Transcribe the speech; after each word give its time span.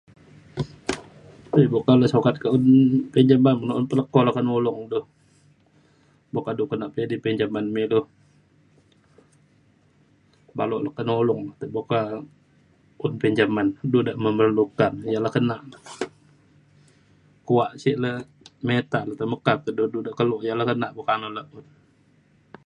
um 1.55 1.65
bukan 1.75 1.95
lu 2.01 2.07
sukat 2.13 2.35
un 2.55 2.63
pinjaman 3.13 3.55
un 3.79 3.85
ke 3.89 3.95
leko 3.99 4.19
nulong 4.47 4.79
du 4.91 4.99
buk 6.33 6.43
ka 6.47 6.51
du 6.59 6.63
nak 6.81 6.95
idi 7.03 7.17
pinjaman 7.25 7.65
me 7.73 7.79
ilu. 7.85 8.01
ban 10.57 10.65
lu 10.85 10.91
kenolong 10.97 11.41
buk 11.75 11.87
ka 11.91 11.99
un 13.05 13.13
pinjamin. 13.21 13.67
du 13.91 13.99
de 14.07 14.13
memerlukan 14.25 14.93
ialah 15.11 15.31
ke 15.35 15.41
nak 15.49 15.61
kuak 17.47 17.71
sek 17.81 17.97
le 18.03 18.11
mita 18.67 18.99
te 19.19 19.23
meka 19.31 19.53
de 19.65 19.71
du 19.93 19.99
de 20.05 20.11
kelo 20.17 20.35
nak 20.81 20.91
bo 20.95 21.01
kak 21.07 21.17
ngan 21.19 21.33
le. 21.37 21.43